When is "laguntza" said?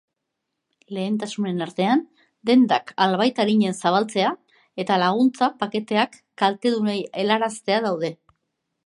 5.05-5.51